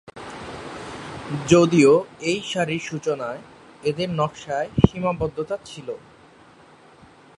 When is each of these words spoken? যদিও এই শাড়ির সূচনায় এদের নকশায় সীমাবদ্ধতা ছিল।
যদিও 1.49 1.93
এই 2.21 2.39
শাড়ির 2.41 2.83
সূচনায় 2.85 3.41
এদের 3.83 4.09
নকশায় 4.11 4.69
সীমাবদ্ধতা 4.85 5.55
ছিল। 5.65 5.87